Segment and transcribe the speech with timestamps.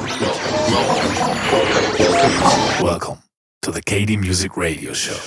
[2.82, 2.84] Welcome.
[2.84, 3.18] Welcome
[3.62, 5.18] to the KD Music Radio Show.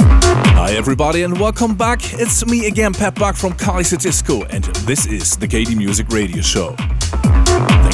[0.00, 2.00] Hi, everybody, and welcome back.
[2.14, 6.40] It's me again, Pat Buck from Kaiser Disco, and this is the KD Music Radio
[6.42, 6.74] Show.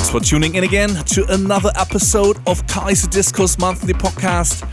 [0.01, 4.64] Thanks for tuning in again to another episode of Kaiser Disco's monthly podcast.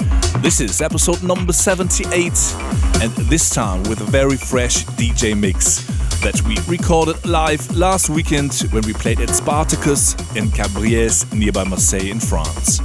[0.42, 2.32] This is episode number 78,
[3.02, 5.86] and this time with a very fresh DJ mix
[6.22, 12.10] that we recorded live last weekend when we played at Spartacus in Cabriès, nearby Marseille
[12.10, 12.78] in France.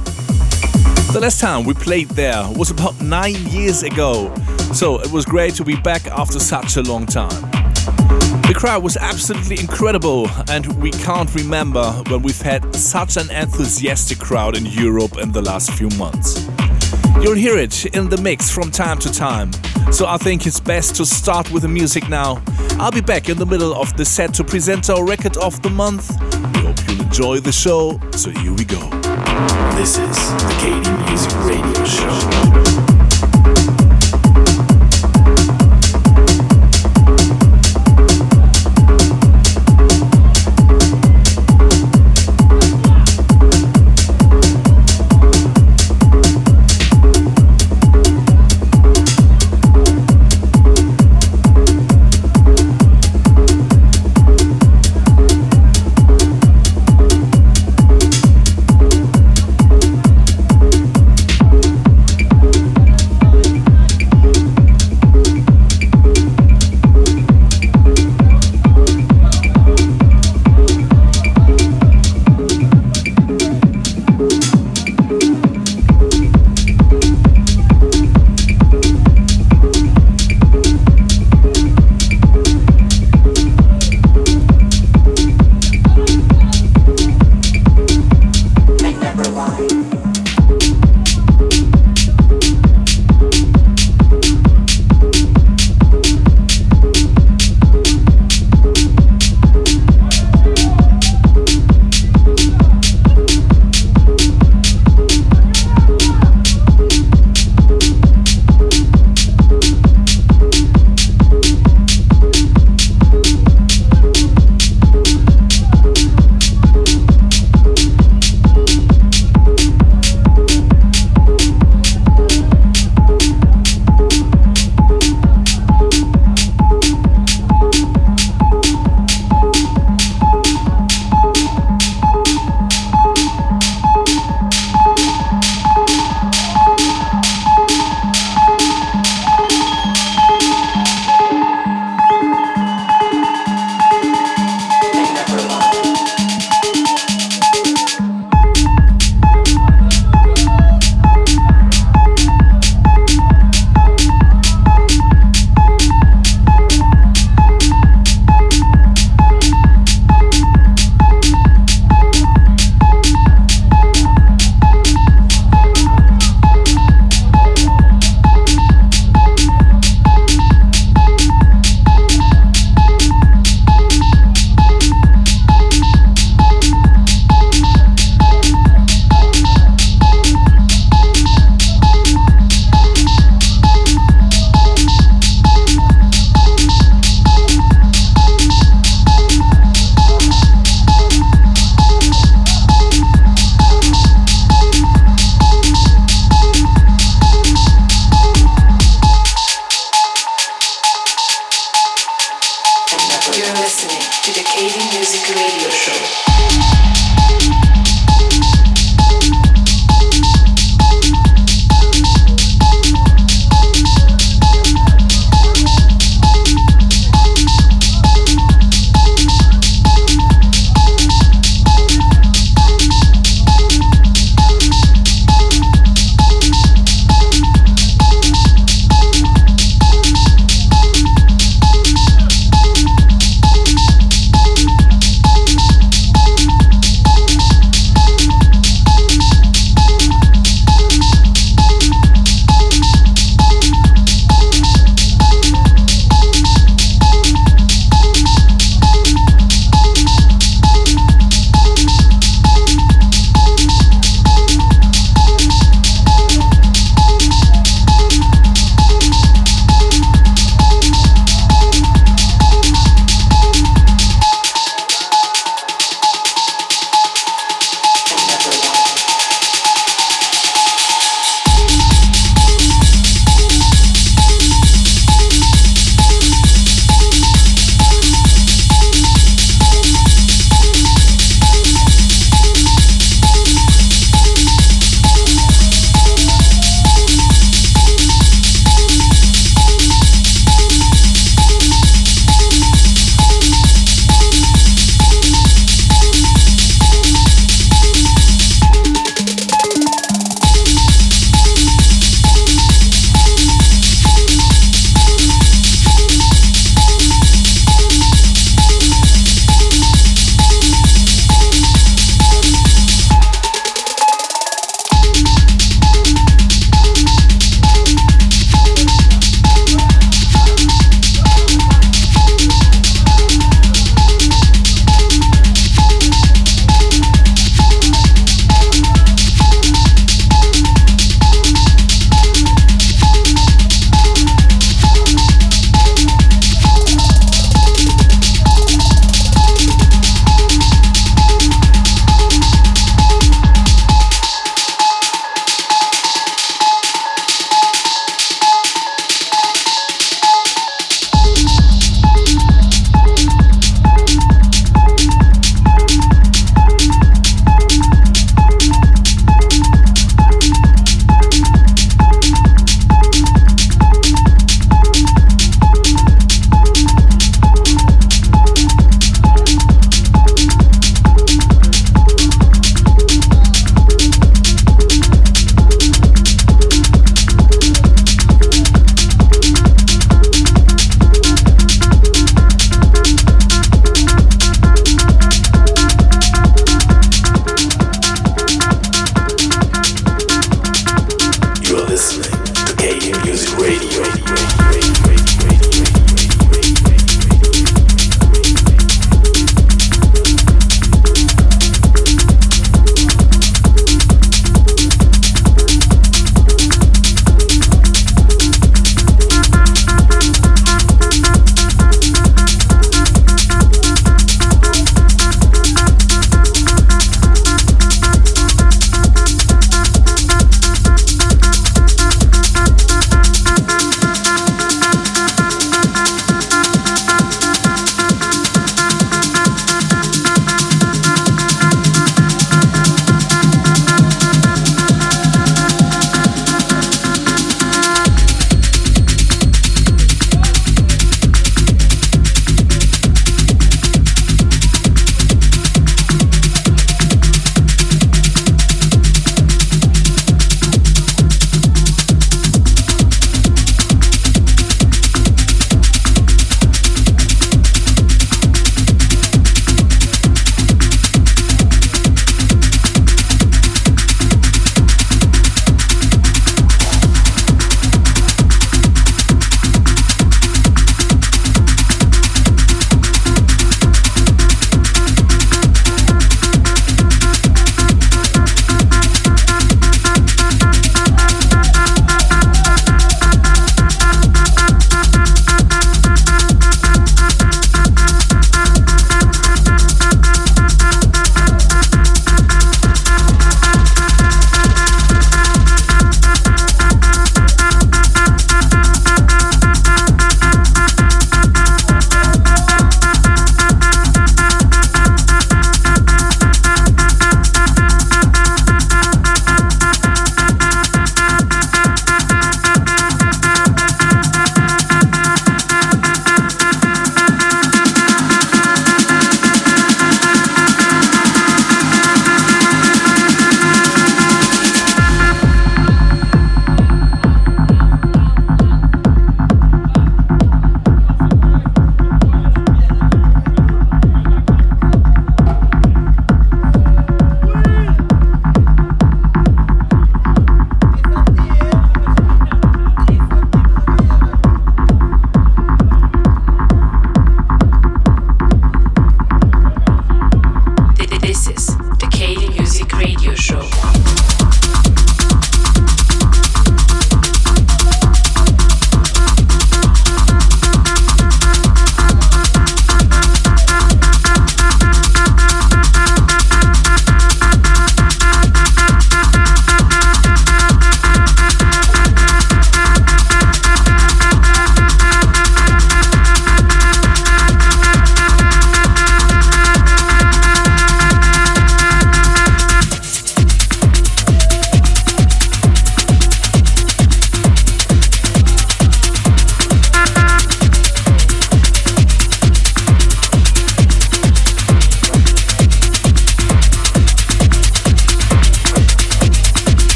[1.13, 4.35] The last time we played there was about nine years ago,
[4.73, 8.22] so it was great to be back after such a long time.
[8.53, 14.19] The crowd was absolutely incredible, and we can't remember when we've had such an enthusiastic
[14.19, 16.47] crowd in Europe in the last few months.
[17.19, 19.51] You'll hear it in the mix from time to time,
[19.91, 22.43] so I think it's best to start with the music now.
[22.77, 25.71] I'll be back in the middle of the set to present our record of the
[25.71, 26.11] month.
[26.53, 28.87] We hope you'll enjoy the show, so here we go.
[29.77, 32.92] This is the KD Music Radio Show.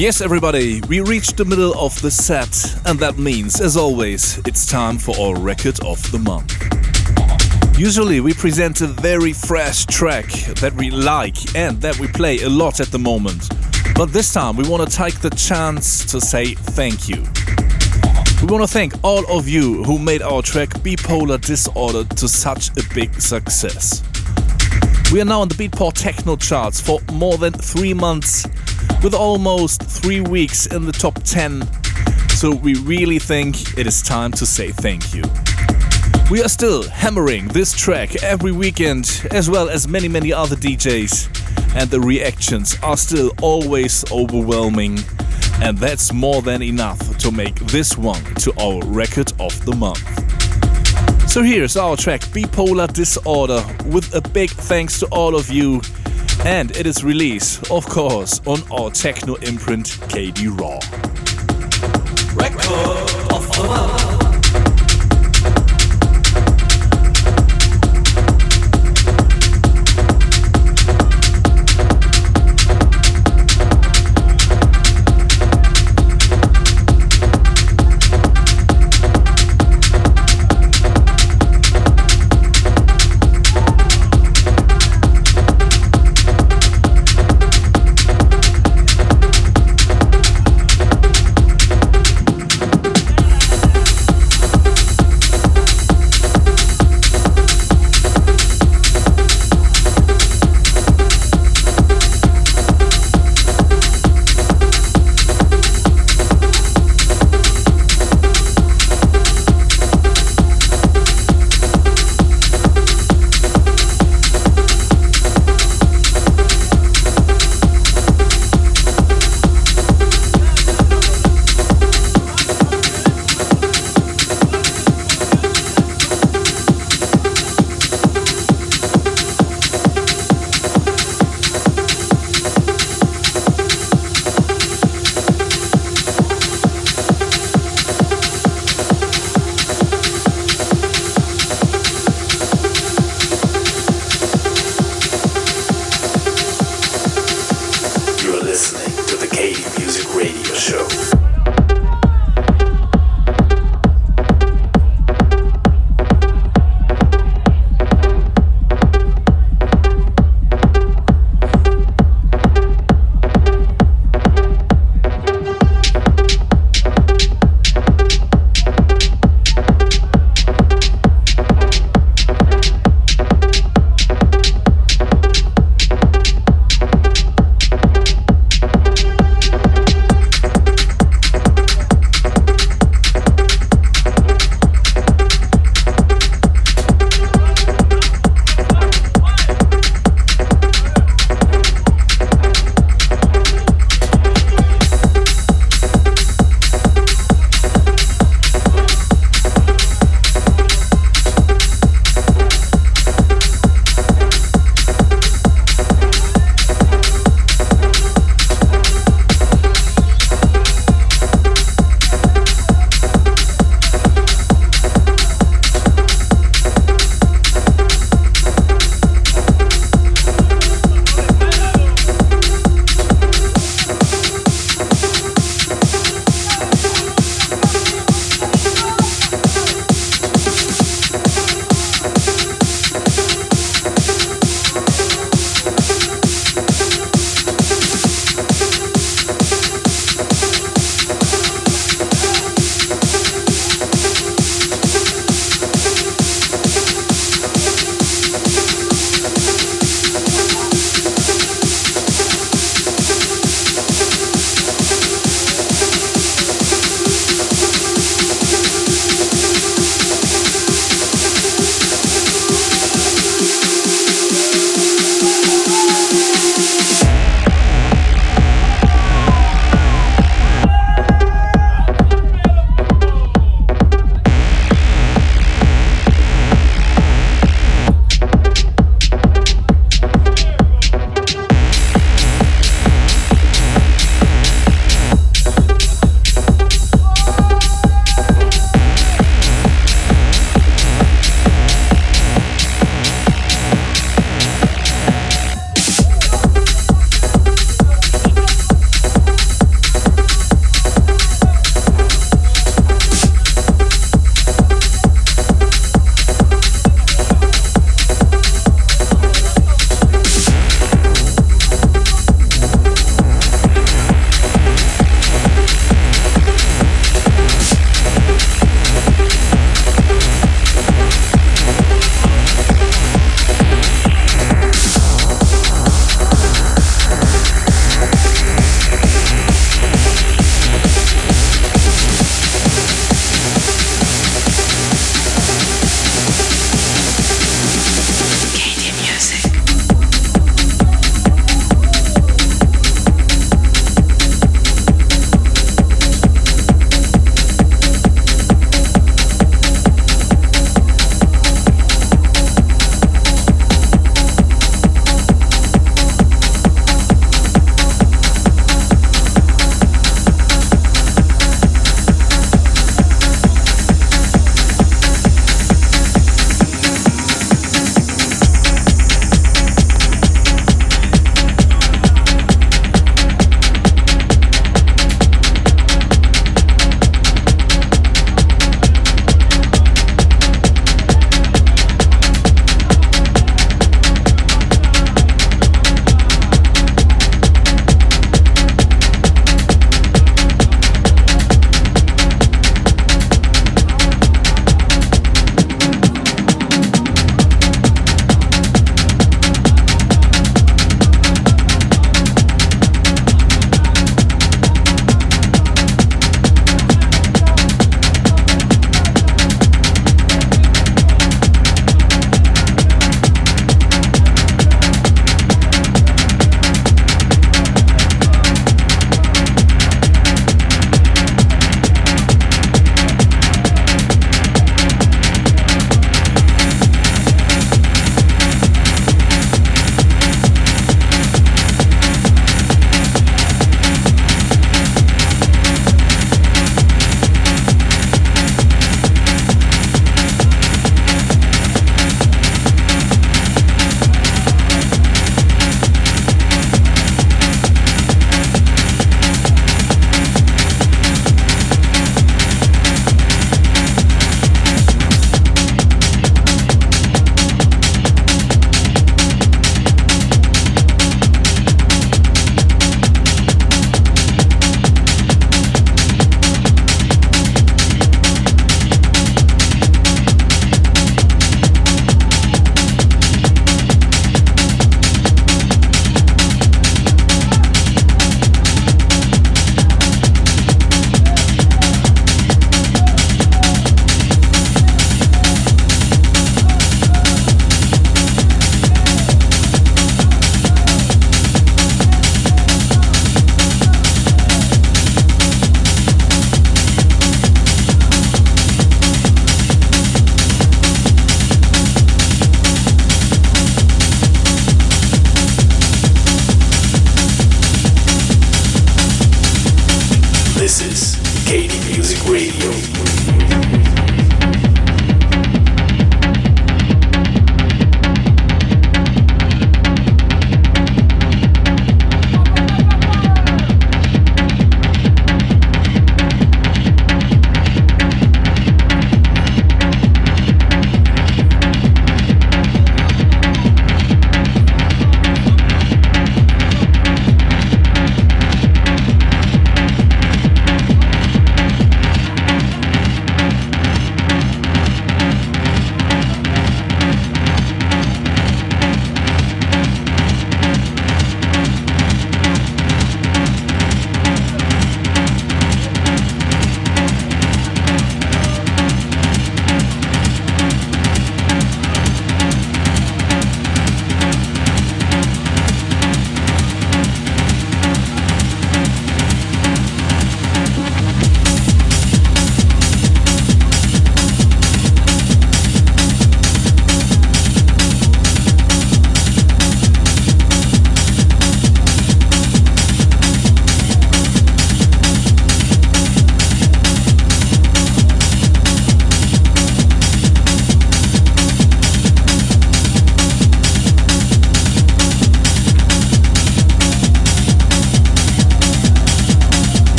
[0.00, 4.64] Yes, everybody, we reached the middle of the set, and that means, as always, it's
[4.64, 6.56] time for our record of the month.
[7.78, 10.24] Usually, we present a very fresh track
[10.62, 13.50] that we like and that we play a lot at the moment.
[13.94, 17.22] But this time, we want to take the chance to say thank you.
[18.40, 22.70] We want to thank all of you who made our track Bipolar Disorder to such
[22.70, 24.02] a big success.
[25.12, 28.46] We are now on the Beatport Techno charts for more than three months
[29.02, 31.62] with almost three weeks in the top 10.
[32.30, 35.22] So we really think it is time to say thank you.
[36.30, 41.74] We are still hammering this track every weekend, as well as many, many other DJs,
[41.76, 44.98] and the reactions are still always overwhelming.
[45.62, 51.30] And that's more than enough to make this one to our record of the month.
[51.30, 55.80] So here's our track Bipolar Disorder with a big thanks to all of you
[56.44, 60.78] and it is released, of course, on our techno imprint KD Raw.
[62.34, 64.19] Record of the.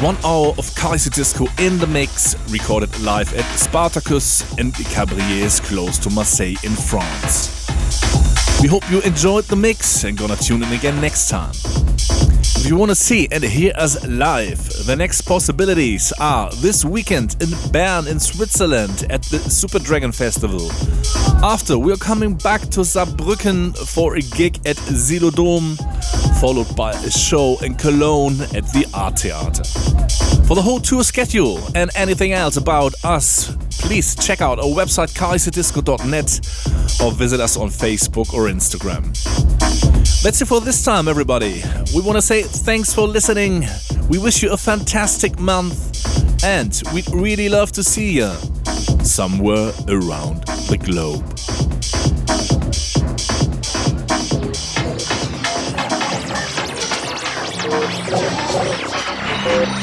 [0.00, 6.10] One hour of Kaiserdisco in the mix, recorded live at Spartacus and Cabriès close to
[6.10, 7.66] Marseille in France.
[8.62, 11.50] We hope you enjoyed the mix and gonna tune in again next time.
[11.50, 17.36] If you want to see and hear us live, the next possibilities are this weekend
[17.40, 20.70] in Bern in Switzerland at the Super Dragon Festival.
[21.42, 25.76] After, we're coming back to Saarbrücken for a gig at Xylodome,
[26.40, 29.87] followed by a show in Cologne at the Art Theater.
[30.48, 35.12] For the whole tour schedule and anything else about us, please check out our website
[35.14, 39.02] kaiserdisco.net or visit us on Facebook or Instagram.
[40.22, 41.62] That's it for this time, everybody.
[41.94, 43.66] We want to say thanks for listening.
[44.08, 48.32] We wish you a fantastic month, and we'd really love to see you
[49.04, 51.37] somewhere around the globe.